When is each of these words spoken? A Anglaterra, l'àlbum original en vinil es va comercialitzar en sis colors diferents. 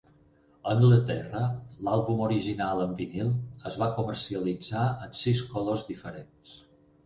A 0.61 0.69
Anglaterra, 0.75 1.41
l'àlbum 1.89 2.23
original 2.29 2.83
en 2.87 2.97
vinil 3.03 3.31
es 3.73 3.79
va 3.85 3.93
comercialitzar 4.01 4.89
en 5.07 5.17
sis 5.23 5.47
colors 5.55 5.89
diferents. 5.95 6.61